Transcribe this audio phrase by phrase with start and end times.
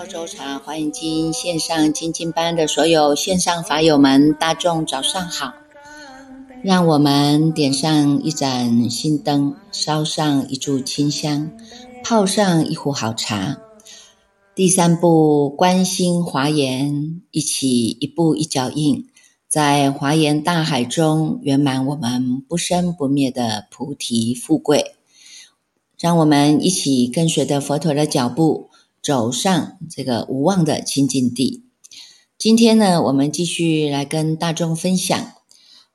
[0.00, 5.52] 澳洲茶欢迎经线上精进班的所有线上法友们，大众早上好！
[6.62, 11.52] 让我们点上一盏心灯，烧上一炷清香，
[12.02, 13.58] 泡上一壶好茶。
[14.54, 19.06] 第三步，观心华严，一起一步一脚印，
[19.48, 24.94] 在华严大海中圆满我们不生不灭的菩提富贵。
[25.98, 28.69] 让我们一起跟随着佛陀的脚步。
[29.02, 31.64] 走上这个无望的清净地。
[32.38, 35.32] 今天呢，我们继续来跟大众分享，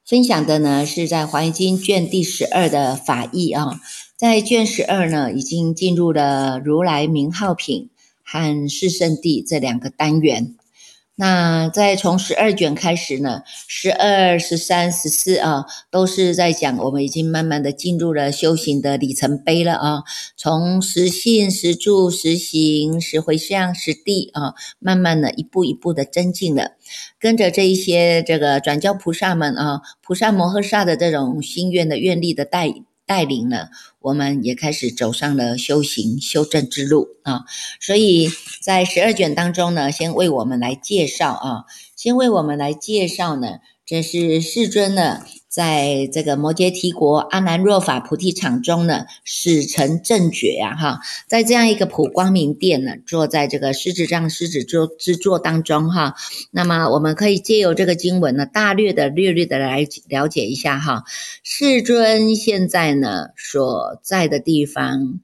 [0.05, 3.81] 分享的呢是在《华严经》卷第十二的法义啊。
[4.16, 7.90] 在卷十二呢，已经进入了如来名号品
[8.23, 10.56] 和四圣地这两个单元。
[11.18, 20.04] 那在从十二卷开始呢，十二、十三、十四啊，都是在讲我们已经慢慢的进入了修行的里程碑了啊。
[20.36, 26.72] 从实信、实住、实行、实回向、实地啊，慢慢的一步一步的增进了。
[27.17, 32.67] 跟着这一些这个转教菩萨们啊，菩萨摩诃萨的这种心愿的愿力的带
[33.06, 37.45] 带领了，我们也开始走上了修行修正之路啊。
[37.80, 38.30] 所以
[38.61, 45.26] 在十二卷当中呢，先为我们来介绍啊，先为我们来介绍呢，这是世尊呢。
[45.56, 56.16] 在这个摩羯提国阿难若法菩提场中呢，使臣正觉啊，哈，在这样一个普光明殿呢，坐在这个狮子杖狮子座之座当中哈。
[56.52, 61.06] 那么我们可以借由这个经文呢，大略的略略的来了解一下哈。
[61.42, 65.22] 世尊现在呢所在的地方。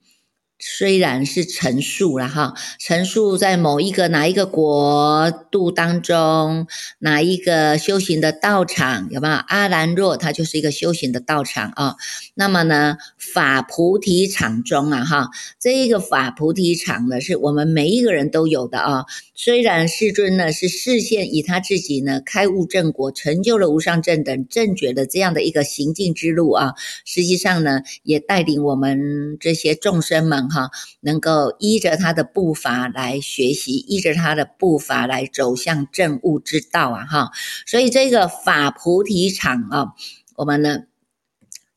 [0.64, 6.68] 虽然是陈述了哈，陈述在某一个哪一个国度当中，
[7.00, 9.34] 哪一个修行的道场有没有？
[9.48, 11.96] 阿兰若它就是一个修行的道场啊。
[12.36, 19.06] 那么呢，法菩提场中啊哈，这一个法菩提场呢，是我们每一个人都有的啊。
[19.34, 30.51] 虽然世尊呢是视现以他自己呢开悟正果，成就了无上正等正觉的这样的一个行进之路啊，实际上呢也带领我们这些众生们。
[30.52, 30.70] 哈，
[31.00, 37.06] 能够依着他的步伐来学习，依着他的步伐来走向正悟之道啊！
[37.06, 37.32] 哈，
[37.66, 39.94] 所以这个法菩提场啊，
[40.36, 40.82] 我们呢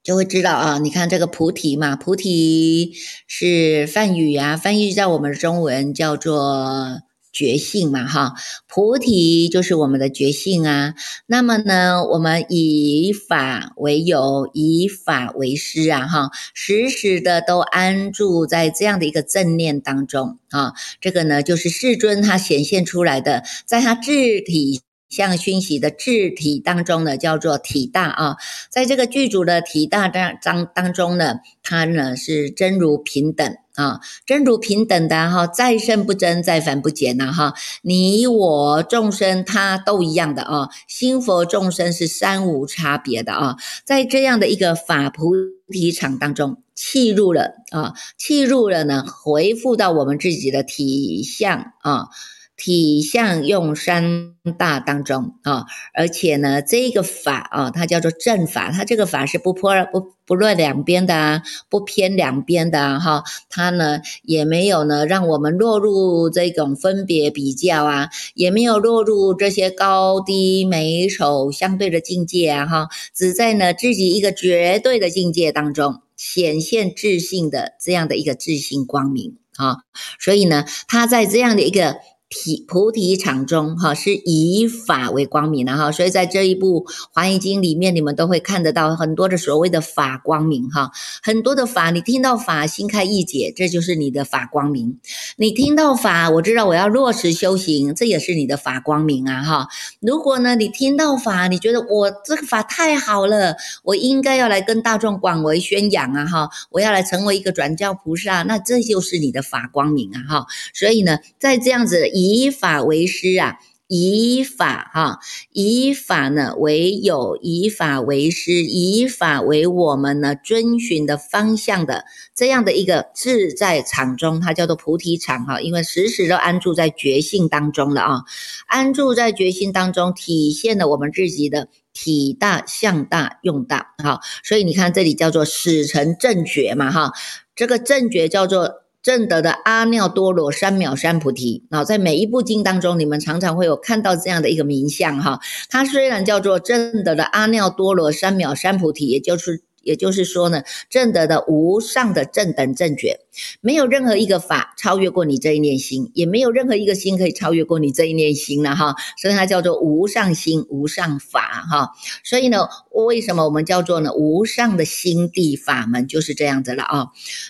[0.02, 2.92] 就会知道啊，你看这个菩提嘛，菩提
[3.26, 7.00] 是梵语啊，翻译在我们中文叫做。
[7.34, 8.34] 觉性嘛，哈，
[8.68, 10.94] 菩提就是我们的觉性啊。
[11.26, 20.74] 那么呢，我们以法为友，以法为师啊，哈，时时的都安住在这样的一个正念当中啊。
[21.00, 28.36] 这个呢，就是世尊他显现出来的，在他智体相熏习的智体当中呢，叫做体大啊。
[28.70, 33.56] 在这个具足的体大当当当中呢，他呢是真如平等。
[33.74, 45.32] 啊，真如平等的哈，再生不增，再凡不减呐哈，你我众生他都一样的啊，心佛众生是三无差别的啊，在这样的一个法菩
[45.68, 52.08] 提场当中，契入了啊，契入了呢，回复到我们自己的体相啊。
[52.56, 79.78] 体相用三大当中啊，而且呢，这个法啊，它叫做正法，它这个法是不破不不论两边的啊，不偏两边的啊哈，它呢也没有呢让我们落入这种分别比较啊，也没有落入这些高低美丑相对的境界啊哈，只在呢自己一个绝对的境界当中显现自信的这样的一个自信光明啊，
[80.18, 81.96] 所以呢，他在这样的一个。
[82.34, 90.90] 体菩提场中，哈，是以法为光明的哈，所以在这一部《华严经》里面，你们都会看得到很多的所谓的法光明哈，
[91.22, 94.98] 很多的法，你听到法心开意解，这就是你的法光明；
[95.36, 99.68] 你听到法，我知道我要落实修行，这也是你的法光明啊哈。
[100.00, 103.54] 如果呢，你听到法，你觉得我这个法太好了，
[103.84, 110.46] 我应该要来跟大众广为宣扬啊哈，我要来成为一个转教菩萨，那这就是你的法光明啊哈。
[110.74, 112.10] 所以呢，在这样子。
[112.14, 115.18] 以以法为师啊，以法哈，
[115.52, 122.04] 以法呢为友，以法为师，以法为我们呢遵循的方向的
[122.34, 128.22] 这样的一个自在场中，它叫做菩提场哈，因为时时都安住在觉性当中了啊，
[128.66, 137.12] 安住在觉性当中，体现了我们自己的体大、相大、用大哈，所以你看这里叫做始成正觉嘛哈，
[137.54, 138.83] 这个正觉叫做。
[139.04, 145.38] 正德的阿耨多罗三藐三菩提啊，在每一部经当中，你们常常会有看到这样的一个名相哈。
[145.68, 153.20] 它虽然叫做正德的阿耨多罗三藐三菩提，也就是也就是说呢，正德的无上的正等正觉，
[153.60, 158.94] 没有任何一个法超越过你这一念心，也没有任何一个心可以超越过你这一念心了哈。
[159.20, 161.90] 所以它叫做无上心、无上法哈。
[162.24, 167.06] 所以呢，为什么我们叫做呢无上的心地法门就是这样子了啊？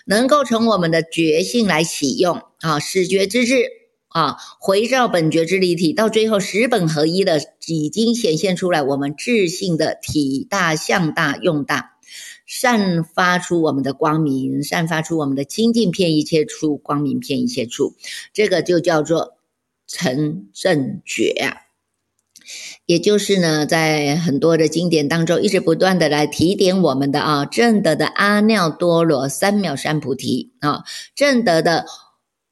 [0.07, 3.85] 能够从我们的觉性来启用啊，始觉之智。
[4.15, 11.94] 啊，回照本觉之离体，到最后十本合一的，已经显现出来我们智性的体大、相大、用大，
[12.47, 17.95] 散发出我们的光明，散发出我们的清净片一切处，光明片一切处，
[18.33, 19.39] 这个就叫做
[19.87, 21.35] 成正觉。
[22.87, 31.87] 也就是呢，在很多的经典当中，一直不断的来提点我们的啊，正德的阿耨多罗三藐三菩提啊，正德的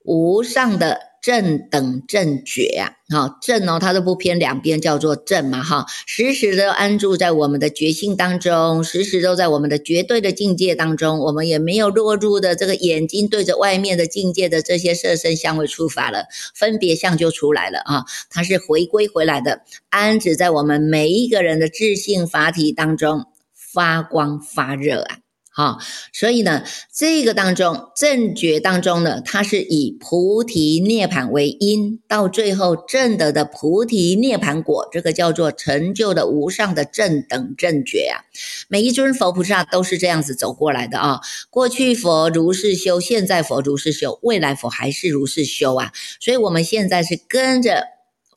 [0.04, 1.11] 无上的。
[1.22, 16.24] 正等正觉啊，好正哦，它都不偏两边，叫做正嘛哈，时时都安住在我们的觉性当中，时时都在我们的绝对的境界当中，我们也没有落入的这个眼睛对着外面的境界的这些色身香味触法了，
[16.56, 25.18] 分别相就出来了啊，它是回归回来的，安止在我们每一个人的智性法体当中发光发热啊。
[25.54, 25.78] 好，
[26.14, 26.64] 所以呢，
[26.94, 38.24] 这个当中正觉当中呢，它是以菩提涅盘为因，到最后正得的菩提涅盘果，这个叫做成就的无上的正等正觉啊。
[38.68, 41.20] 每一尊佛菩萨都是这样子走过来的啊。
[41.50, 45.92] 过去佛如是修，现在佛如是修，未来佛还是如是修啊。
[46.18, 47.91] 所以我们现在是跟着。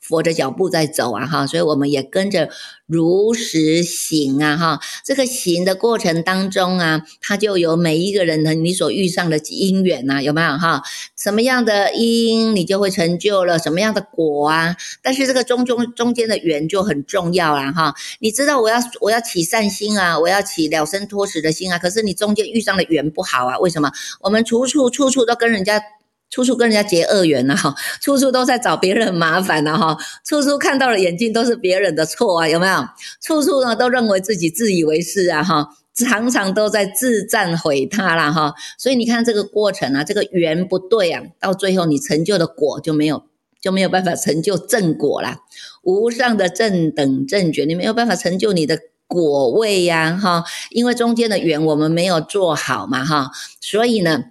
[0.06, 2.48] 佛的脚步在走啊，哈，所以我们也跟着
[2.86, 10.82] 如实行啊，哈，这个行的过程当中啊，它就有每一个人的你所遇上的因缘呐，有没有哈？
[11.16, 14.76] 什么样的因，你就会成就了什么样的果啊？
[15.02, 23.90] 但是这个中中中间的缘就很重要啊，哈，你知道我要我要起善心啊，我要起了生脱死的心啊，可是你中间遇上的缘不好啊，为什么？
[24.20, 25.82] 我们处处处处都跟人家。
[26.30, 29.96] 处处跟人家结恶缘呐，哈， 处处都在找别人麻烦呐，哈，
[30.26, 32.86] 处处看到了眼睛都是别人的错啊，有没有？
[33.22, 43.22] 处处呢都认为自己自以为是啊，哈， 常常都在自赞毁他啦，哈，所以你看这个过程啊，这个缘不对啊，到最后你成就的果就没有
[43.60, 45.38] 就没有办法成就正果啦，
[45.82, 53.30] 无上的正等正觉，你没有办法成就你的果位呀，哈，因为中间的缘我们没有做好嘛，哈，
[53.60, 54.24] 所以呢。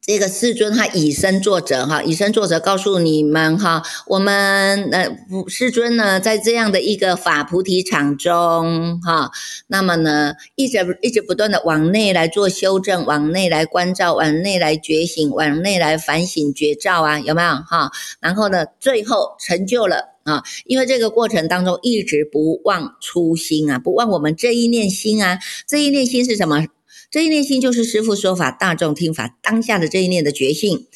[0.00, 5.16] 这个世尊他以身作则哈，以身作则告诉你们哈，我们呃
[5.48, 9.30] 世尊呢在这样的一个法菩提场中哈，
[9.68, 17.90] 那么呢一直一直不断的往内来做修正，往内来关照，往内来觉醒，往内来反省觉照啊，有没有哈？
[18.20, 25.38] 然后呢最后成就了啊，因为这个过程当中一直不忘初心啊，不忘我们这一念心啊，
[25.68, 26.66] 这一念心是什么？
[27.10, 30.86] 这一念心就是师父说法，大众听法当下的这一念的觉性，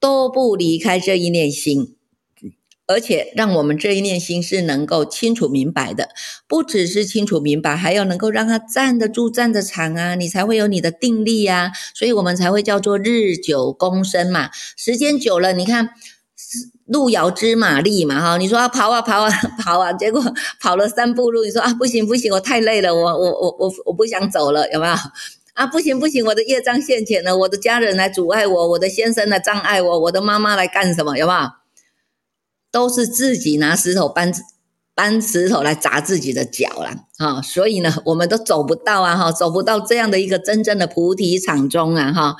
[0.00, 1.94] 都不离开这一念心，
[2.86, 6.08] 而且让我们这一念心是能够清楚明白的，
[6.48, 14.50] 不只是清楚明白，还要能够让它站得住、站得长啊，你才会有你的定力啊，所以我们才会叫做日久功深嘛。
[14.76, 15.90] 时间久了，你看
[16.86, 19.30] 路遥知马力嘛，哈，你说跑啊跑啊
[19.62, 20.20] 跑啊，结果
[20.58, 24.94] 跑了三步路，你说啊不行不行，我太累了，我我我我我不想走了，有没有？
[25.60, 31.18] 啊，不行不行，我的业障现前了，我的家人来阻碍我，我的先生来障碍我，我的妈妈来干什么？
[31.18, 31.50] 有没有？
[32.70, 34.32] 都是自己拿石头搬
[34.94, 37.42] 搬石头来砸自己的脚了啊！
[37.42, 42.36] 所以呢，我们都走不到啊哈，走不到这样的一个真正的菩提场中啊哈，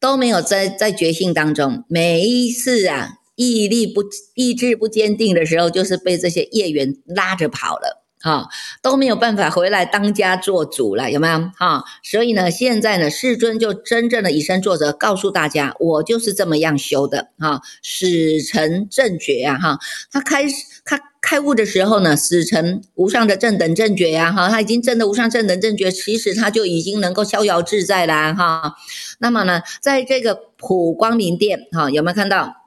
[0.00, 8.05] 都没有在在觉性当中，每一次啊，毅力不意志不坚定的时候，就是被这些业缘拉着跑了。
[8.26, 8.48] 哈
[8.82, 11.38] 都没有办法回来当家做主了，有没有？
[11.56, 19.78] 哈，所以呢，现在呢，世尊就真正的以身作则，告诉大家，我就是这么样修的，哈，使成正觉呀，哈，
[20.10, 20.54] 他开始
[20.84, 28.74] 他开悟的时候呢，使成无上的正等正觉呀，哈，他已经证的无上正等正觉，其实他就已经能够逍遥自在啦，哈。
[29.20, 32.65] 那么呢，在这个普光明殿，哈，有没有看到？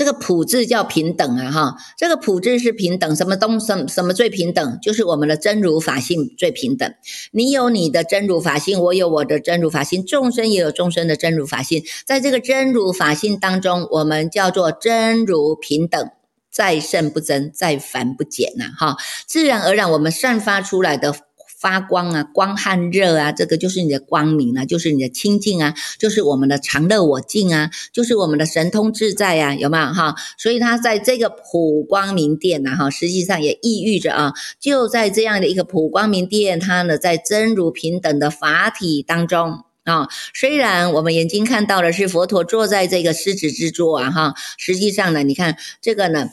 [0.00, 4.78] 这个普字叫平等啊，哈，这个普字是平等，什么东什什么最平等？
[4.80, 6.90] 就是我们的真如法性最平等。
[7.32, 11.84] 你有你的真如法性，我有我的真如法性，众生也有众生的真如法性。
[12.06, 16.10] 在这个真如法性当中，我们叫做真如平等，
[16.50, 18.96] 再胜不增，再凡不减呐，哈。
[19.26, 21.14] 自然而然，我们散发出来的
[21.60, 30.14] 发光啊，光和热啊，这个就是你的光明啊，就是你的清净啊，就是我们的常乐我净啊，就是我们的神通自在啊，有没有哈？
[30.38, 46.30] 所以它在这个普光明殿呐，哈，实际上也意喻着啊，就在这样的一个普光明殿，它呢在真如平等的法体当中啊，虽然我们眼睛看到的是佛陀坐在这个狮子之座啊，哈，实际上呢，你看这个呢，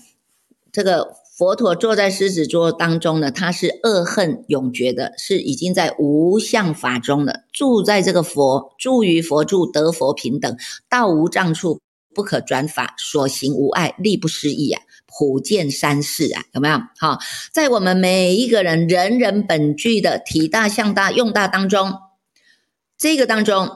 [0.71, 1.17] 这个。
[1.37, 7.43] 佛陀坐在狮子座当中呢，他是恶恨永绝的，是已经在无相法中了。
[7.53, 10.57] 住在这个佛，住于佛住，得佛平等，
[10.89, 11.79] 道无障处，
[12.15, 16.79] 不可转法，所行无碍，力不思议啊，普见三世啊，有没有？
[16.97, 17.19] 好，
[17.53, 21.93] 在我们每一个人人人本具的体大、相大、用大当中，
[22.97, 23.69] 这个当中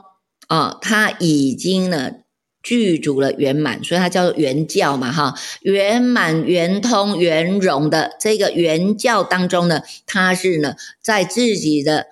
[0.48, 2.21] 啊，他已经呢。
[2.64, 12.06] 具足了圆满，所以它叫做圆教嘛，哈，圆满、圆通、圆融的这个圆教当中呢，它是呢在自己的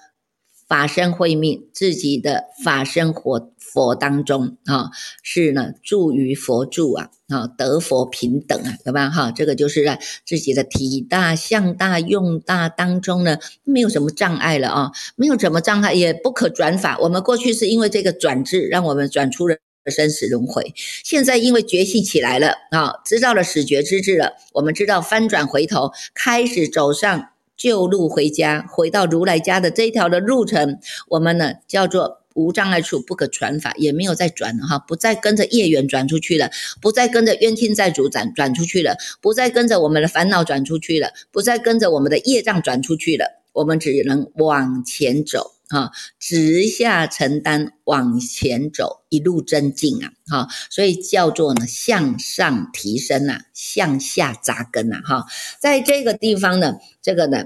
[0.68, 4.90] 法身慧命、自己的法身活佛当中啊，
[5.22, 9.10] 是呢住于佛住啊，啊得佛平等啊，对吧？
[9.10, 16.98] 哈，这个就是在自己的体大、相大、用大当中呢，没有什么障碍了啊，没有什么障碍，也不可转法。
[17.00, 19.58] 我们过去是因为这个转智，让我们转出了。
[19.90, 30.80] 生死轮回，现在因为觉性起来了啊，知道了始觉之智了，我们知道翻转回头，开始走上旧路回家，回到如来家的这一条的路程，
[31.10, 36.50] 我们呢叫做无障碍处不可传法，也没有再转了哈，不再跟着业缘转出去了，
[36.82, 45.59] 不再跟着冤亲债主转转出去了，不再跟着我们的烦恼转出去了，不再跟着我们的业障转出去了，我们只能往前走。
[45.70, 50.12] 哈，直下承担，往前走，一路增进啊！
[50.28, 55.00] 哈，所以叫做呢，向上提升呐，向下扎根呐！
[55.06, 55.26] 哈，
[55.62, 57.46] 在这个地方呢，这个呢。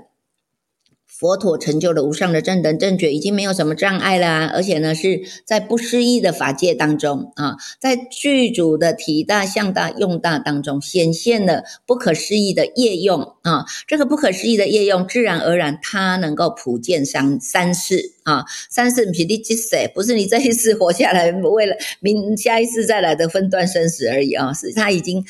[1.16, 13.66] 佛陀成就了无上的正等正觉，已经没有什么障碍了，而且呢是在不思议的法界当中啊，在具足的体大、相大、用大当中，显现了不可思议的业用啊。
[13.88, 25.24] 这个不可思议的业用，自然而然它能够普见三三世啊，三世不是你这世，不是你这一世活下来，为了明下一次再来的分段生死而已啊，是它已经。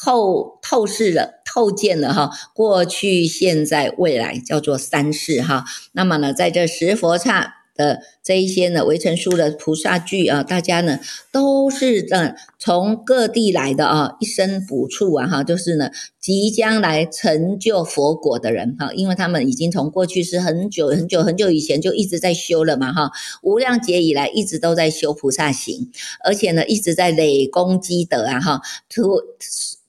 [0.00, 5.64] 透透视了，透见了哈，过去、现在、未来，叫做三世哈。
[5.92, 11.00] 那么呢，在这十佛刹的这一些呢，围城书的菩萨具啊，大家呢
[11.32, 15.90] 都是嗯从各地来的啊，一生补处啊哈，就是呢
[16.20, 23.10] 即将来成就佛果的人哈，因为他们已经从过去是很久很久很久以前就一直在修了嘛哈，
[23.42, 25.90] 无量劫以来一直都在修菩萨行，
[26.24, 29.20] 而且呢一直在累功积德啊哈，图。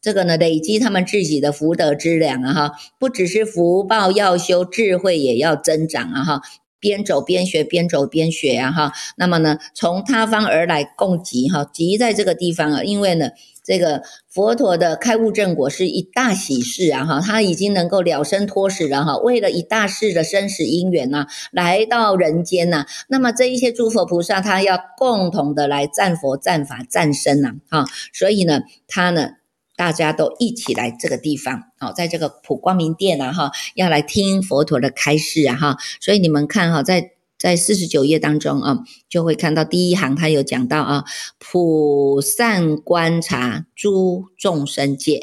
[0.01, 6.41] 这个呢，累积他们自己的福德之粮啊，哈，不只是福报要修，智慧也要增长啊，哈，
[6.79, 29.31] 边走边学，边走边学啊，哈，那么呢，从他方而来供给哈，集在这个地方啊，因为呢，这个佛陀的开悟正果是一大喜事啊，哈，他已经能够了生脱死了哈，为了一大事的生死因缘呐，来到人间呐，那么这一些诸佛菩萨他要共同的来赞佛、赞法、赞身呐，哈，所以呢，他呢。
[29.79, 41.05] 大家都一起来这个地方，哦，在这个普光明殿啊，哈，要来听佛陀的开示啊，哈，所以你们看哈，在在四十九页当中啊，就会看到第一行，他有讲到啊，
[41.37, 45.21] 普善观察诸众生界、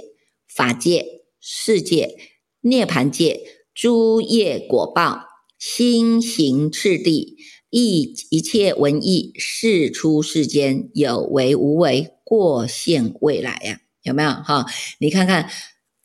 [0.48, 1.04] 法界、
[1.38, 2.16] 世界、
[2.62, 3.42] 涅盘界
[3.74, 5.20] 诸业果报、
[5.58, 7.36] 心行次第，
[7.68, 13.80] 一一切文艺事出世间，有为无为，过现未来呀。
[14.06, 14.64] 有没有哈？
[14.98, 15.50] 你看看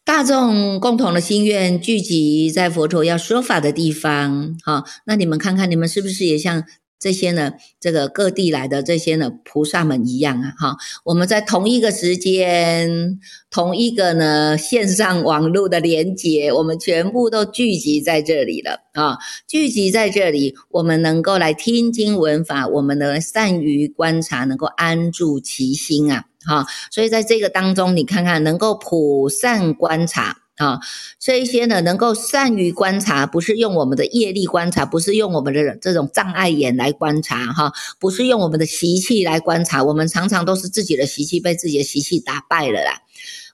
[0.04, 6.64] 大众共同的心愿聚集在佛陀要说法的地方，哈，那你们看看，你们是不是也像
[7.00, 7.54] 这些呢？
[7.80, 13.20] 这个各地来的这些呢菩萨们一样啊，哈，我们在同一个时间，
[13.52, 19.18] 同一个呢线上网络的连接，我们全部都聚集在这里了啊，
[19.48, 26.26] 聚集在这里，我们能够来听经闻法，我们呢善于观察，能够安住其心啊。
[26.46, 30.80] 哈，所以在这个当中，你看看能够普善观察啊，
[31.20, 43.02] 这一些呢，能够善于观察，不是用我们的业力观察，不是用我们的这种障碍眼来观察哈，不是用我们的习气来观察，我们常常都是自己的习气被自己的习气打败了啦。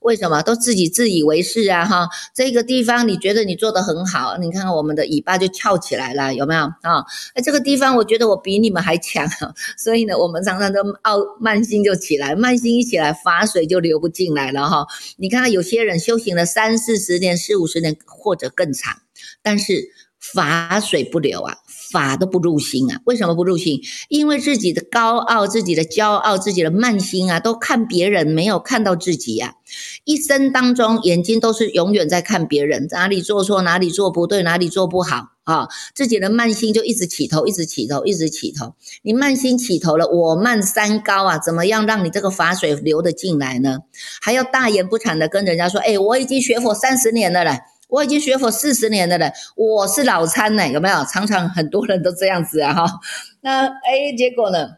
[0.08, 1.84] 为什么都自己自以为是啊？
[1.86, 7.04] 哈，这个地方你觉得你做的很好，你看看我们的尾巴就翘起来了，有没有啊？
[7.34, 9.28] 哎，这个地方我觉得我比你们还强，
[9.78, 14.88] 所以呢，我们常常都傲慢心就起来，慢心一起来，法水就流不进来了哈。
[15.18, 18.96] 你看看有些人修行了三四十年、四五十年或者更长，
[19.44, 21.58] 但是法水不流啊，
[21.92, 23.02] 法都不入心啊。
[23.06, 23.82] 为什么不入心？
[24.10, 29.56] 因为自己的高傲、自己的骄傲、自己的慢心啊，都看别人，没有看到自己呀。
[30.06, 35.68] 一生当中，眼睛都是永远在看别人，哪里做错，哪里做不对，哪里做不好啊。
[35.94, 38.76] 自己的慢心就一直起头，一直起头，一直起头。
[39.02, 43.80] 你慢心起头了，我慢三高啊，怎么样让你这个法水流得进来呢？
[44.22, 47.60] 还要大言不惭的跟人家说，哎，我已经学佛三十年了嘞。
[47.88, 51.06] 我已经学佛四十年的了，我是老参呢，有没有？
[51.06, 53.00] 常常很多人都这样子啊，哈。
[53.42, 54.78] 那哎，结果呢？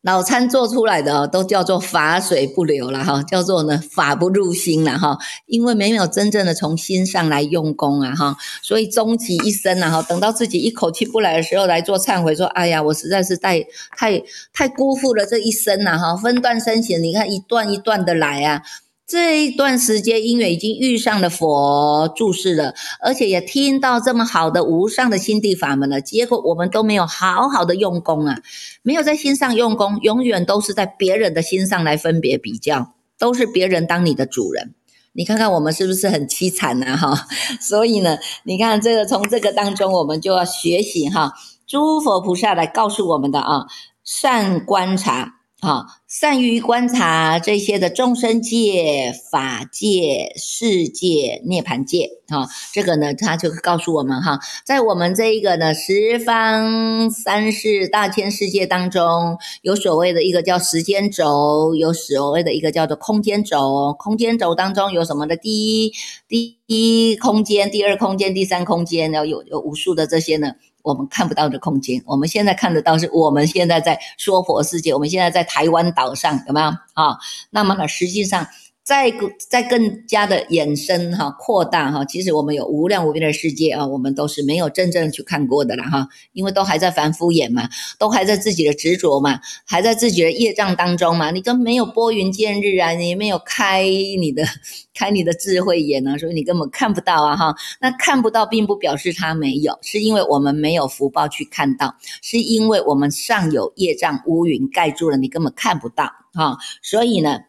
[0.00, 5.18] 老参做出来的都叫做法水不流了，哈，叫做呢法不入心了，哈。
[5.46, 8.36] 因为没有真正的从心上来用功啊，哈。
[8.62, 13.64] 所以终其一生啊，哈，等到自己一口气不来的时候来做忏悔，说：哎呀，我实在是太
[13.96, 14.22] 太
[14.52, 16.14] 太辜负了这一生了，哈。
[16.16, 18.62] 分段生前，你看一段一段的来啊。
[19.06, 28.38] 这一段时间，因为已经遇上了佛注释了，而且也听到这么好的无上的心地法门了，结果我们都没有好好的用功啊，
[28.82, 34.74] 没有在心上用功，永远都是在别人的心上来分别比较，都是别人当你的主人。
[35.12, 36.96] 你看看我们是不是很凄惨呢？
[36.96, 37.26] 哈，
[37.60, 41.34] 所以呢，你看这个从这个当中，我们就要学习哈，
[41.66, 43.66] 诸佛菩萨来告诉我们的啊，
[44.02, 45.34] 善观察。
[45.64, 63.96] 好，善于观察这些的众生界、法界、世界、涅盘界，哈，这个呢，他就告诉我们哈，在我们这一个呢十方三世大千世界当中，有所谓的一个叫时间轴，有所谓的一个叫做空间轴。
[63.98, 65.34] 空间轴当中有什么的？
[65.34, 65.92] 第一，
[66.28, 70.52] 第一空间，第二空间，第三空间，然后有有无数的这些呢。
[70.84, 77.18] 我们看不到的空间，我们现在看得到，是我们现在在说佛世界，我们现在在台湾岛上，有没有啊？
[77.50, 78.46] 那么呢，实际上。
[78.84, 87.66] 再更再更加的延伸哈，扩大哈，其实我们有无量无边的世界啊，我们都是没有真正去看过的了哈，因为都还在凡夫眼嘛，
[87.98, 94.44] 都还在自己的执着嘛，还在自己的业障当中嘛，你都没有拨云见日啊，你没有开你的
[94.92, 107.40] 开你的智慧眼啊，所以你根本看不到啊哈，那看不到并不表示它没有，是因为我们没有福报去看到，是因为我们上有业障乌云盖住了，你根本看不到哈，所以呢。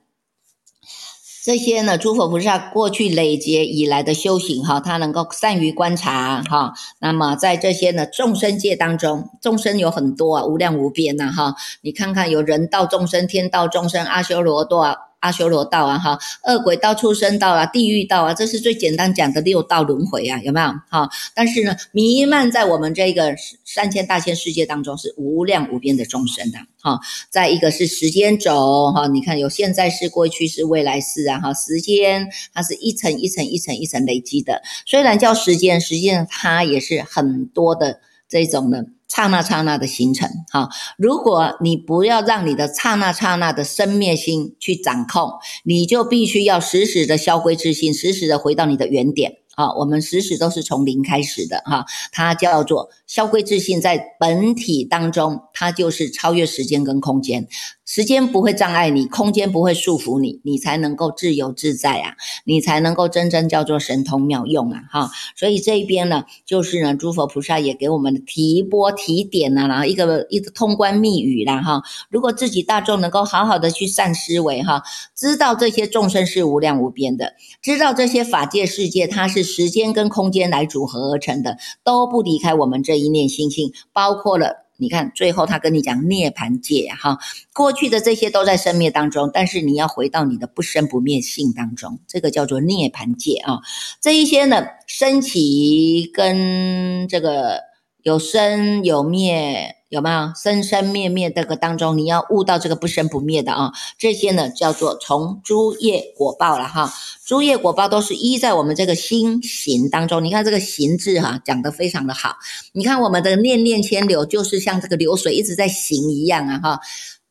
[1.46, 6.74] 这些呢，诸佛菩萨过去累劫以来的修行，哈，他能够善于观察，哈。
[6.98, 11.54] 那么在这些呢众生界当中，众生有很多啊，无量无边呐，哈。
[11.82, 14.98] 你看看，有人道众生、天道众生、阿修罗多。
[15.26, 20.68] 阿修罗道啊，哈，恶鬼道、畜生道啊，地狱道啊，这是最简单讲的六道轮回啊，有没有？
[20.88, 23.34] 哈，但是呢，弥漫在我们这个
[23.66, 27.00] 三千大千世界当中是无量无边的众生的，哈。
[27.32, 38.86] 再一个是时间轴，哈，你看有现在是、过去是、未来是啊，哈，时间它是一层一层一层一层累积的，虽然叫时间，实际上它也是很多的这种的。
[39.08, 40.70] 刹那刹那的形成，哈！
[40.98, 45.32] 如果你不要让你的刹那刹那的生灭心去掌控，
[45.64, 49.38] 你就必须要时时的消归自信，时时的回到你的原点。
[49.56, 57.48] 啊，我们时时都是从零开始的哈，它叫做消归自信，在本体当中，它就是超越时间跟空间，
[57.86, 74.84] 时间不会障碍你，空间不会束缚你，你才能够自由自在啊，你才能够真正叫做神通妙用啊，哈，所以这一边呢，就是呢，诸佛菩萨也给我们提拨提点呐，然后一个一个通关密语啦，哈，如果自己大众能够好好的去善思维哈，
[75.16, 79.46] 知道这些众生是无量无边的，知道这些法界世界它是。
[79.56, 87.18] 时间跟空间来组合而成的，都不离开我们这一念心性，包括了你看，最后他跟你讲涅盘界哈，
[87.54, 93.60] 过去的这些都在生灭当中，但是你要回到你的不生不灭性当中，这个叫做涅盘界啊。
[94.02, 97.62] 这一些呢，升起跟这个
[98.06, 99.74] 有生有灭。
[99.90, 103.72] 有没有生生灭灭这个当中，你要悟到这个不生不灭的啊？
[103.98, 106.92] 这些呢叫做从诸业果报了哈。
[107.26, 110.22] 诸业果报都是依在我们这个心行当中。
[110.22, 112.36] 你看这个行字哈，讲得非常的好。
[112.74, 116.80] 你看我们的念念牵流，就是像这个流水一直在行一样啊哈。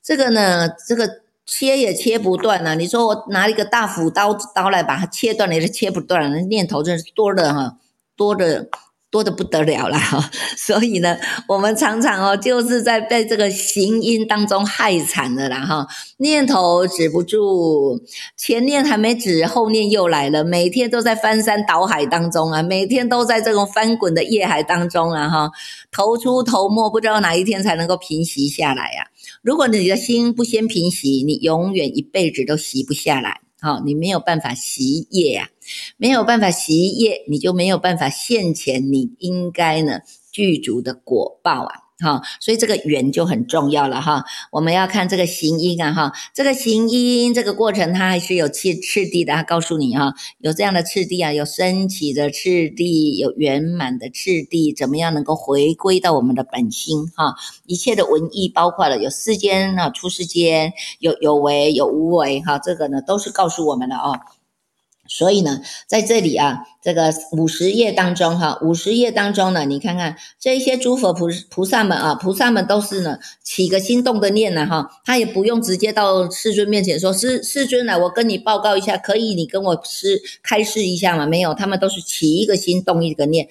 [0.02, 1.10] 这个呢，这个
[1.44, 2.74] 切也切不断啊。
[2.74, 6.32] 你说我拿一个大斧刀刀来把它切断，也是切不断。
[6.32, 7.76] 那念头真是多的哈，
[8.16, 8.68] 多的。
[9.14, 15.86] 多的不得了了哈，所以呢，我们常常哦，就是在被这个行音当中害惨了啦哈。
[16.16, 18.00] 念头止不住，
[18.36, 25.50] 前念还没止，后念又来了，每天都在翻山倒海当中啊，每天都在这种翻滚的夜海当中啊哈，
[25.92, 29.06] 头出头没，不知道哪一天才能够平息下来呀。
[29.42, 33.42] 如果你的心不先平息，你永远一辈子都息不下来。
[33.60, 35.48] 好，你没有办法习业呀，
[35.96, 40.00] 没有办法习业，你就没有办法现前你应该呢
[40.30, 41.80] 具足的果报啊。
[42.00, 44.24] 哈，所以这个缘就很重要了哈。
[44.50, 49.32] 我们要看这个行因啊哈，这个行因这个过程它还是有次次第的。
[49.32, 57.36] 它告诉你哈，有这样的次第啊，有升起的次第，有圆满的次第，怎么样能够回归到我们的本心哈？
[57.64, 64.18] 一切的文艺包括了有世间啊，出世间有有为有无为哈，这个呢都是告诉我们的哦。
[65.06, 81.26] 所以呢，在这里啊，这个五十页当中哈，五十页当中呢，你看看这些诸佛菩菩萨们啊，菩萨们都是呢起个心动的念呢哈，他也不用直接到世尊面前说，世世尊来，我跟你报告一下，可以你跟我师开示一下吗？
[81.26, 83.48] 没有，他们都是起一个心动一个念，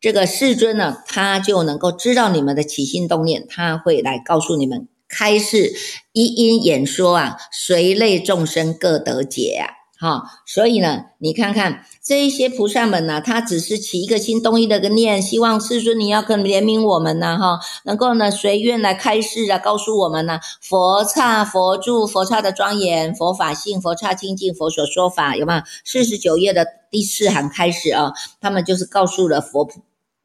[0.00, 5.74] 这个世尊呢，他就能够知道你们的起心动念，他会来告诉你们开示
[6.12, 9.85] 一因演说啊，随类众生各得解啊。
[10.06, 25.62] 啊，所以呢，你看看这一些菩萨们呢，他只是起一个心动意的个念，希望世尊你要更怜悯我们呢，哈，能够呢随愿来开示啊，告诉我们呢，佛刹佛住佛刹的庄严，佛法性，佛刹清净，佛所说法有没有？
[25.84, 29.68] 四十九页的第四行开始啊，他们就是告诉了佛。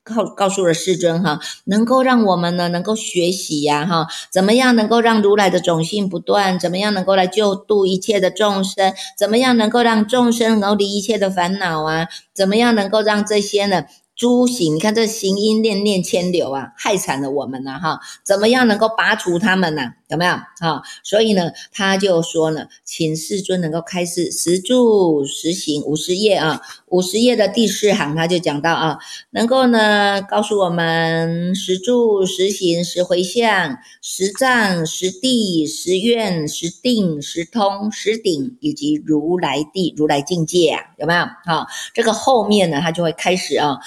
[0.03, 6.57] 告告诉了世尊哈，能够让我们呢能够学习呀哈，怎么样能够让如来的种性不断？
[6.59, 8.93] 怎么样能够来救度一切的众生？
[9.17, 12.07] 怎么样能够让众生能离一切的烦恼啊？
[12.33, 13.83] 怎么样能够让这些呢？
[14.21, 17.99] 诸行，你看这行音念念牵流啊，害惨了我们了哈！
[18.23, 19.93] 怎么样能够拔除他们呢？
[20.09, 20.83] 有没有啊？
[21.01, 28.99] 所以呢，他就说呢，请世尊能够开示十住十行五十页啊，五十页的第四行他就讲到啊，
[29.31, 41.25] 能够呢告诉我们十住十行十回向十藏十地十愿十定十通十顶以及如来地如来境界啊，有没有？
[41.43, 43.79] 好，这个后面呢，他就会开始啊。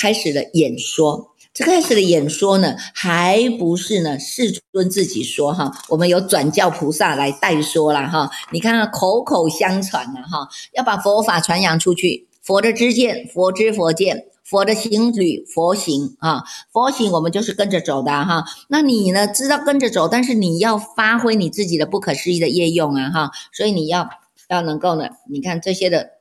[0.00, 8.30] 开始了演说，这开始的演说呢，还不是呢世尊自己说哈，我们有转教菩萨来代说了哈。
[8.50, 18.44] 你看看口口相传呢哈，要把佛法传扬出去，佛的知见，佛知佛见，佛的行履佛行啊，佛行我们就是跟着走的哈。
[18.68, 24.08] 那你呢，知道跟着走，但是你要发挥你自己的不可思议的业用啊哈，所以你要
[24.48, 26.12] 要能够呢，你看这些的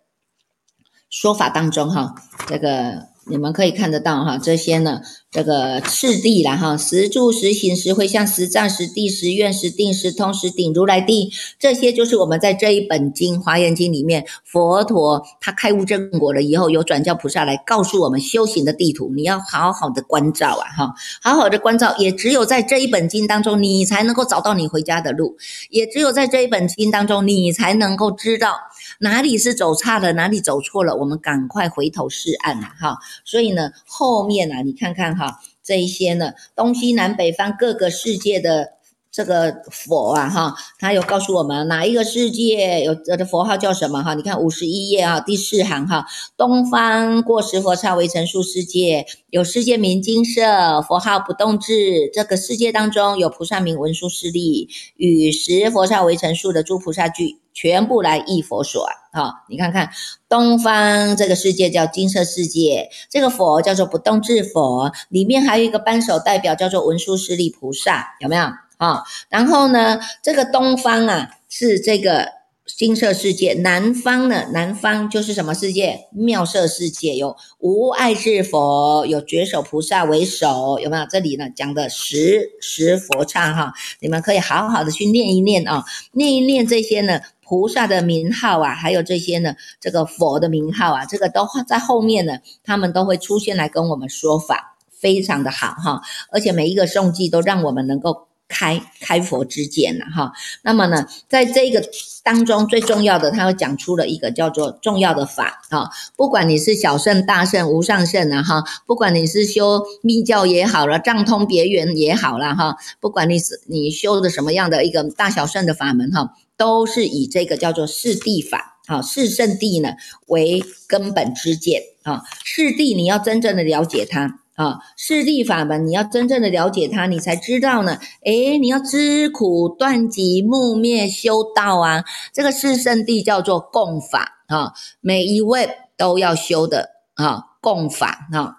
[1.10, 2.16] 说法当中哈，
[2.46, 3.08] 这个。
[3.30, 25.38] 你们可以看得到哈，这些呢，这个次第啦哈，十住、十行、十回向、十藏、十地、十愿、十定、十通、十顶、如来地，这些就是我们在这一本经《华严经》里面，佛陀他开悟正果了以后，有转教菩萨来告诉我们修行的地图，你要好好的关照啊哈，好好的关照，也只有在这一本经当中，你才能够找到你回家的路，
[25.70, 28.56] 也只有在这一本经当中，你才能够知道。
[29.02, 32.98] 哪里是走差了，哪里走错了，我们赶快回头是岸啊，哈。
[33.24, 38.79] 所以呢，后面啊，你看看好，这一些呢，东西南北方各个世界的。
[39.12, 44.14] 这个佛啊，哈，他有告诉我们哪一个世界有这的佛号叫什么哈？
[44.14, 46.06] 你看五十一页啊，第四行哈，
[46.38, 52.10] 东方过十佛刹为成数世界，有世界名金色，佛号不动智。
[52.14, 59.34] 这个世界当中有菩萨名文殊师利，与十佛刹为成数的诸菩萨聚，全部来忆佛所啊。
[59.50, 59.90] 你看看
[60.30, 68.44] 东方这个世界叫金色世界，这个佛叫做不动智佛，里面还有一个扳手代表叫做文殊师利菩萨，有没有？
[68.80, 72.30] 啊，然后呢，这个东方啊是这个
[72.66, 76.08] 金色世界，南方呢，南方就是什么世界？
[76.14, 81.06] 妙色世界，有无爱智佛，有觉手菩萨为首，有没有？
[81.10, 98.29] 这里呢讲的十十佛刹哈，你们可以好好的去念一念啊，念一念这些呢菩萨的名号啊，还有这些呢这个佛的名号啊，这个都在后面呢，他们都会出现来跟我们说法，非常的好哈，而且每一个诵记都让我们能够。
[98.50, 100.34] 开开佛之见了哈，
[100.64, 101.82] 那么呢，在这个
[102.24, 119.94] 当中最重要的，他又讲出了一个叫做重要的法啊，不管你是小圣、大圣、无上圣啊哈，不管你是修密教也好了，藏通别圆也好了哈，不管你是你修的什么样的一个大小圣的法门哈，都是以这个叫做四谛法啊，四圣谛呢
[120.26, 124.40] 为根本之见啊，四谛你要真正的了解它。
[124.60, 127.98] 啊，势力法吧，你要真正的了解它，你才知道呢。
[128.26, 132.04] 诶，你要知苦断集木灭修道啊。
[132.34, 138.58] 这个是圣地叫做共法啊，每一位都要修的啊，共法啊。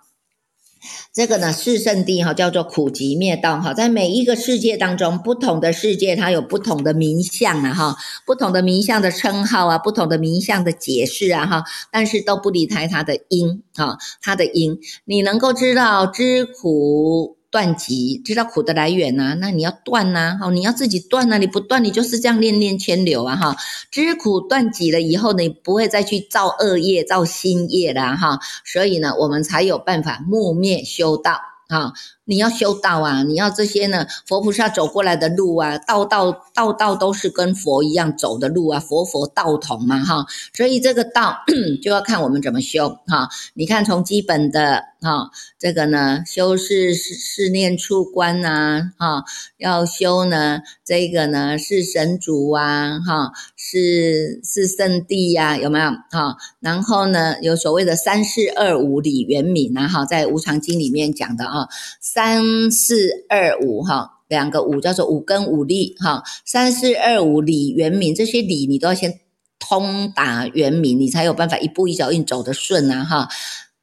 [1.12, 17.39] 这个呢，四圣地哈叫做苦集灭道哈，在每一个世界当中，不同的世界它有不同的名相啊哈，不同的名相的称号啊，不同的名相的解释啊哈，但是都不离开它的因啊，它的因，你能够知道知苦。
[17.50, 23.56] 断集，知道苦的来源呐，那你要断呐，哦，你要自己断呐，你不断，你就是这样念念牵流啊，哈，
[23.90, 31.40] 知苦断集了以后，你不会再去造恶业、造新业了，哈，所以呢，我们才有办法木灭修道。
[31.70, 31.92] 啊，
[32.30, 41.38] 你要修道啊，你要这些呢，佛菩萨走过来的路啊，道道道道都是跟佛一样走的路啊，佛佛道同嘛，哈，所以这个道
[41.82, 49.24] 就要看我们怎么修，哈，你看从基本的哈，这个呢，修是是念处观呐，哈，
[49.58, 55.90] 要修呢，这个呢是神主啊，哈，是是圣地呀，有没有？
[56.12, 61.66] 哈，然后呢，有所谓的三世二五里圆敏啊，哈，在无常经里面讲的啊。
[62.00, 66.22] 三三四二五哈，两个五叫做五根五力哈。
[66.44, 69.20] 三四二五理圆明，这些理你都要先
[69.58, 73.30] 通达元明，你才有办法一步一脚印走得顺呐哈。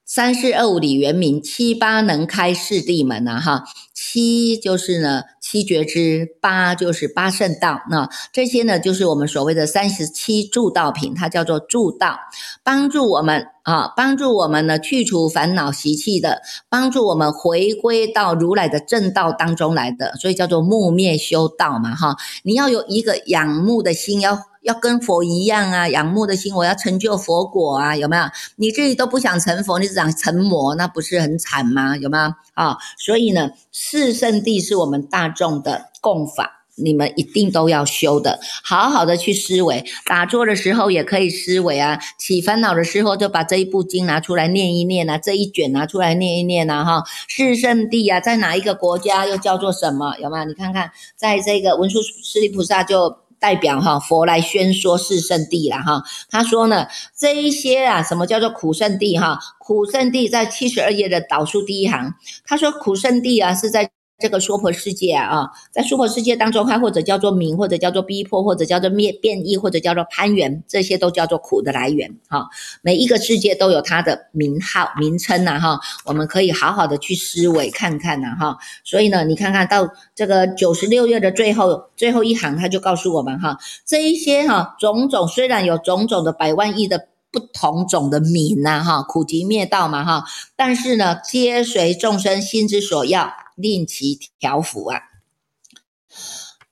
[0.06, 3.64] 三四二五理圆明，七八能开四地门呐哈。
[4.00, 12.20] 七就是呢七觉之，八就是八圣道，那这些呢就是我们所谓的三十七助道品，它叫做助道，
[12.64, 22.16] 帮助我们啊，帮助我们呢去除烦恼习气的，帮助我们回归到如来的正道当中来的，所以叫做木灭修道嘛哈。
[22.44, 28.24] 你要有一个仰慕的心，要要跟佛一样啊，仰慕的心，我要成就佛果啊，有没有？
[28.58, 31.98] 你自己都不想成佛，你只想成魔，那不是很惨吗？
[31.98, 32.36] 有吗？
[32.54, 33.50] 啊，所以呢。
[33.90, 39.82] 四圣地是我们大众的共法，你们一定都要修的，好好的去思维。
[40.06, 47.04] 打坐的时候也可以思维啊，起烦恼的时候就把这一部经拿出来念一念啊，这一卷拿出来念一念啊，哈。
[47.30, 50.18] 四圣地啊，在哪一个国家又叫做什么？
[50.22, 50.44] 有吗？
[50.44, 53.16] 你看看，在这个文殊师利菩萨就
[53.48, 56.04] 代表哈佛来宣说四圣地了哈。
[56.30, 56.86] 他说呢，
[57.18, 59.40] 这一些啊，什么叫做苦圣地哈？
[59.58, 62.14] 苦圣地在七十二页的导数第一行，
[62.46, 72.50] 他说苦圣地啊是在这个娑婆世界啊，在娑婆世界当中，它或者叫做名，或者叫做逼迫，或者叫做灭变异，或者叫做攀缘，这些都叫做苦的来源哈。
[72.82, 78.58] 每一个世界都有它的名号名称呐哈，我们可以好好的去思维看看呐哈。
[78.84, 87.08] 所以呢，你看看到这个九十六页的最后最后一行，他就告诉我们哈，这一些哈种种虽然有种种的百万亿的。
[87.32, 95.00] 不同种的名呐，哈，苦集灭道嘛，哈，但是呢，皆随众生心之所要，令其调伏啊，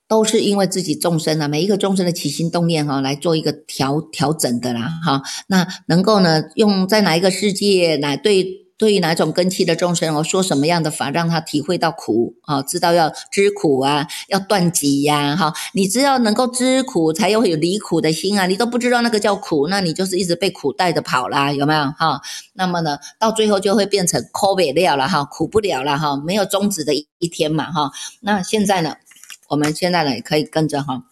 [0.06, 8.65] 都是因为自己众生啊，每一个众生的起心动念哈，来做一个调调整的啦，哈，那能够呢，用在哪一个世界来对。
[8.78, 12.60] 对于哪种根器的众生，我说什么样的法让他体会到苦啊？
[12.62, 15.54] 知道要知苦啊，要断集呀，哈！
[15.72, 18.46] 你只要能够知苦，才有有离苦的心啊！
[18.46, 22.20] 你都不知道那个叫苦，那你就是一直被苦带着跑啦，有没有哈？
[22.52, 27.90] 那么呢，到最后就会变成苦不了了哈，苦不了了哈，没有终止的一一天嘛哈。
[28.20, 28.96] 那现在呢，
[29.48, 31.02] 我们现在呢可以跟着哈。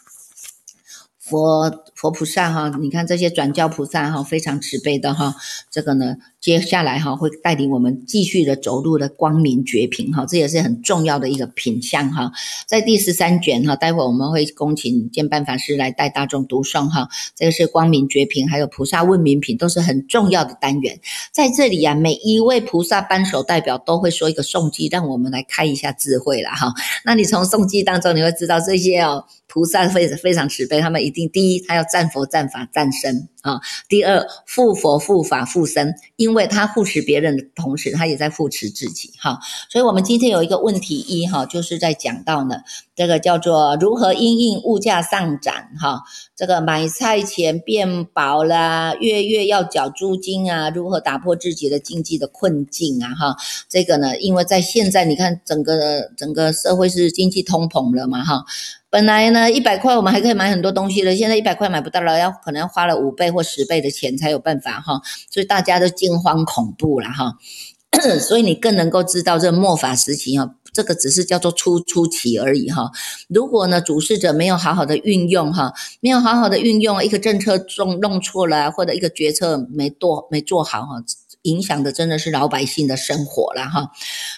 [1.18, 1.70] 佛
[2.04, 5.34] 佛菩萨哈，你看这些转教菩萨哈，非常慈悲的哈。
[5.70, 12.30] 这个呢，接下来哈会带领我们继续的走入的光明绝品哈，这也是很重要的一个品相哈。
[12.66, 17.08] 在第十三卷哈，待会我们会恭请见办法师来带大众读诵哈。
[17.34, 21.00] 这个是光明绝品，还有菩萨问名品，都是很重要的单元。
[21.32, 26.70] 在这里啊，每一位菩萨扳手代表都会说一个颂记，让我们来开一下智慧了哈。
[27.02, 29.24] 那你从颂记当中你会知道这些哦。
[29.46, 39.38] 菩萨非非常慈悲，他们一定第一，他要战佛战法战神啊；第二，护佛、护法、护身，因为他护持别人的同时，他也在护持自己哈。
[39.70, 42.62] 所以，我们今天有一个问题一哈，就是在讲到呢，
[42.96, 46.02] 这个叫做如何因应物价上涨哈，
[46.34, 53.36] 这个买菜钱变薄啦，月月要缴租金啊，如何打破自己的经济的困境啊哈？
[53.68, 58.46] 这个呢，因为在现在你看整个整个社会是经济通膨了嘛哈。
[58.90, 67.36] 本来呢，一百块我们还可以买很多东西了，现在一百块买不到了，要可能要花了五倍或十倍的钱才有办法哈，所以大家都惊慌恐怖了哈，
[68.20, 72.90] 所以你更能够知道这末法时期哈，这个只是叫做初初期而已哈。
[73.28, 81.04] 如果呢，主事者没有好好的运用哈，没有好好的运用一个政策中弄错了，或者一个决策没做没做好哈，
[81.42, 83.90] 影响的真的是老百姓的生活了哈。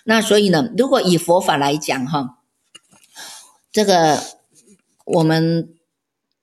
[0.04, 2.38] 那所以呢，如果以佛法来讲哈，
[3.70, 4.18] 这个。
[5.06, 5.68] 我们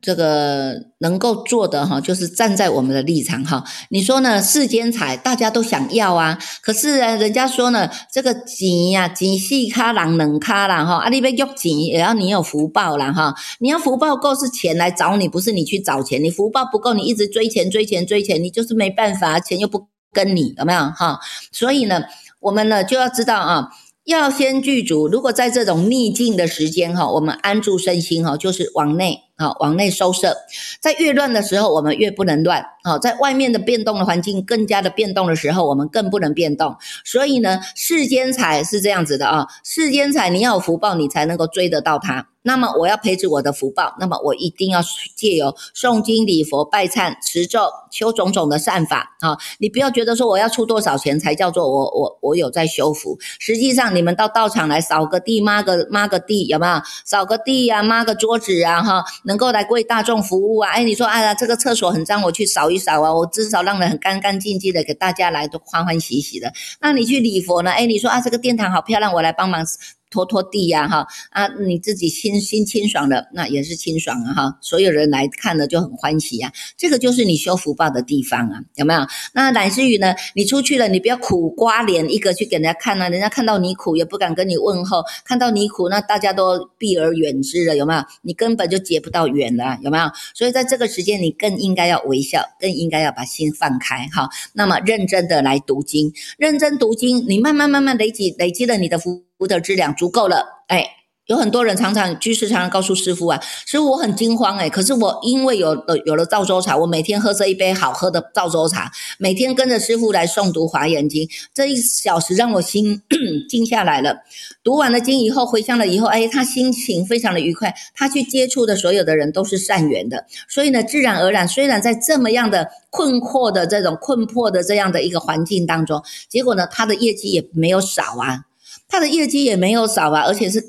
[0.04, 3.64] 这个能够做的哈，就是站在我们的立场哈。
[3.90, 4.42] 你说呢？
[4.44, 13.34] 世间财大家都想要啊，可是，人家说呢，这个钱呀，钱细卡郎冷卡啦哈，啊，你要用钱也要你有福报啦哈。
[13.60, 16.22] 你要福报够是钱来找你，不是你去找钱。
[16.22, 21.18] 你福报不够，你一直追钱追钱追钱，你就是没办法，钱又不跟你，有没有哈？
[21.54, 22.04] 所以呢，
[22.42, 23.70] 我们呢就要知道啊。
[24.06, 25.08] 要先具足。
[25.08, 30.36] 如果在这种逆境的时间哈，我们安住身心哈，就是往内啊，往内收摄。
[30.80, 32.98] 在越乱的时候，我们越不能乱啊。
[33.00, 36.76] 在外面的变动的环境更加的变动的时候，我们更不能变动。
[37.04, 42.28] 所以呢，世间财是这样子的啊，世间财你要有福报，你才能够追得到它。
[42.46, 44.82] 那么我要培植我的福报，那么我一定要
[45.16, 49.38] 借由诵经礼佛拜忏持咒修种种的善法啊！
[49.60, 56.82] 你不要觉得说我要出多少钱才叫做我我我有在修福，实际上你们到道场来扫个地抹个抹个地有没有？
[57.06, 60.72] 扫个地呀，抹个桌子啊哈，能够来为大众服务啊！
[60.72, 66.52] 哎，你说哎呀这个厕所很脏，我去扫一扫啊，我至少让人很干干净净的给大家来都欢欢喜喜的。
[66.80, 67.72] 那你去礼佛呢？
[67.72, 69.66] 哎，你说啊这个殿堂好漂亮，我来帮忙。
[70.14, 79.02] 拖拖地呀，哈啊，你自己心心清爽的，那也是清爽啊，哈，所有人来看了就很欢喜呀，这个就是你修福报的地方啊，有没有？
[79.34, 88.04] 那乃至于呢，你出去了，你不要苦瓜脸一个去给人家看啊，人家看到你苦也不敢跟你问候，看到你苦，那大家都避而远之了，有没有？
[88.22, 90.06] 你根本就结不到缘了，有没有？
[90.36, 99.24] 所以在这个时间，你更应该要微笑，更应该要把心放开，哈，那么认真的来读经，认真读经，你慢慢慢慢累积累积了你的福。
[99.44, 100.88] 福德质量足够了，哎，
[101.26, 113.02] 有很多人常常居士常常告诉师傅啊，师傅我很惊慌哎，可是我因为有了有了赵州茶，我每天喝这一杯好喝的赵州茶，每天跟着师傅来诵读华严经，这一小时让我心
[113.50, 114.16] 静下来了。
[114.64, 128.46] 读完了经以后，回乡了以后，哎，他心情非常的愉快，他去接触的所有的人都是善缘的，所以呢，自然而然，虽然在这么样的困惑的这种困迫的这样的一个环境当中，结果呢，他的业绩也没有少啊。
[128.94, 130.64] 他的业绩也没有少啊，而且是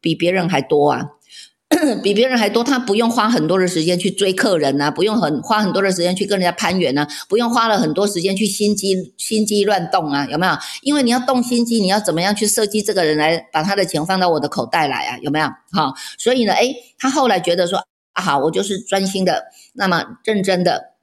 [0.00, 1.10] 比别人还多啊，
[2.02, 2.64] 比别人还多。
[2.64, 10.52] 他不用花很多的时间去追客人呐，不用很花很多的时间去跟人家攀缘呐，不用花了很多时间去心机心机乱动啊，有没有？
[10.80, 15.18] 因为你要动心机，你要怎么样去设计这个人来把他的钱放到我的口袋来啊？
[15.20, 15.46] 有没有？
[15.72, 17.78] 好，所以呢，诶，他后来觉得说
[18.14, 19.44] 啊，好，我就是专心的，
[19.74, 20.94] 那么认真的。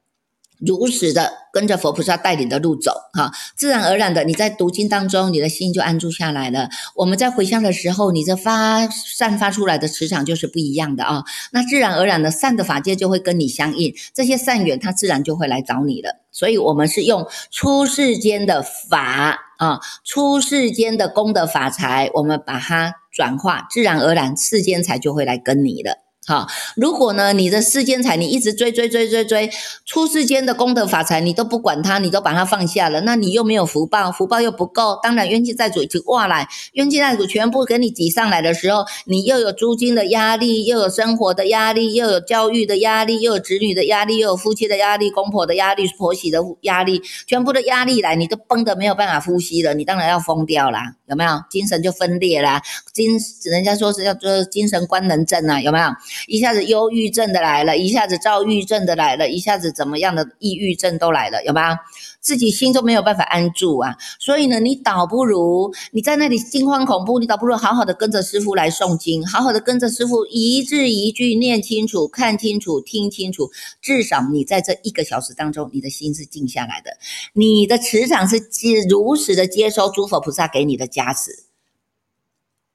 [0.66, 6.68] 如实的跟着佛菩萨带领的路走，哈，自然而然的你在读经当中，你的心就安住下来了。
[6.96, 11.24] 我们在回向的时候，你这发散发出来的磁场就是不一样的啊。
[11.52, 16.16] 那自然而然的善的法界就会跟你相应，这些善缘它自然就会来找你了。
[16.30, 26.07] 所以，我们是用出世间的法啊，出世间的功德法财，我们把它转化，自然而然世间财就会来跟你了。
[26.28, 29.50] 好，如果呢，你的世间财你一直追追追追追，
[29.86, 51.30] 出世间的功德法财你都不管它，你都把它放下了，那你又没有福报，福报又不够，当然冤气债主就挂来，冤气债主全部给你挤上来的时候，你又有租金的压力，又有生活的压力，又有教育的压力，又有子女的压力，又有夫妻的压力，公婆的压力，婆媳的压力，全部的压力来，你都崩的没有办法呼吸了，你当然要疯掉啦，有没有？
[51.48, 52.60] 精神就分裂啦，
[52.92, 55.88] 精人家说是叫做精神官能症啊，有没有？
[56.26, 61.76] 一下子忧郁症的来了，一下子躁郁症的来了，一下子怎么样的抑郁症都来了，有吗？
[62.20, 73.48] 自己心中没有办法安住啊，所以呢，你倒不如你在那里惊慌恐怖，你倒不如好好的跟着师傅来诵经，好好的跟着师傅一字一句念清楚、看清楚、听清楚，
[73.80, 76.90] 至少你在这一个小时当中，你的心是静下来的，
[77.32, 81.44] 你的磁场是接如实的接收诸佛菩萨给你的加持，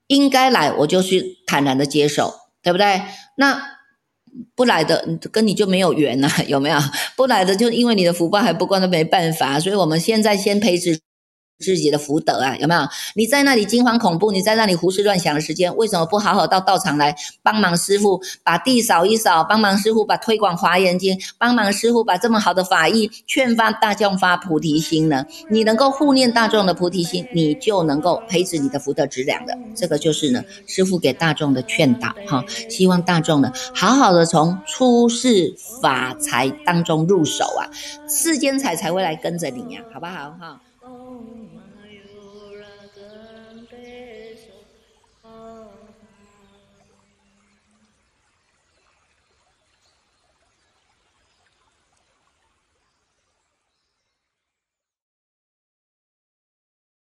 [0.07, 2.42] 应该来我就去坦然的接受。
[2.63, 3.01] 对不对？
[3.37, 3.61] 那
[4.55, 6.77] 不来的跟你就没有缘呐， 有没有？
[7.15, 9.59] 不来的就因为你的福报还不够，那没办法。
[9.59, 10.99] 所以我们现在先培植。
[11.63, 12.81] 自己的福德啊，有没有？
[13.15, 25.25] 你在那里惊慌恐怖，你在那里胡思乱想的时间，为什么不好好到道场来帮忙师傅把地扫一扫，帮忙师傅把推广华严经，帮忙师傅把这么好的法义劝发大众发菩提心呢？
[25.49, 29.57] 你能够护念大众的菩提心，你就能够培植你的福德质量的。
[29.75, 37.69] 这个就是呢，师傅给大众的劝导哈，希望大众呢好好的从出世法财当中入手啊，
[38.09, 40.59] 世间财才会来跟着你呀，好不好哈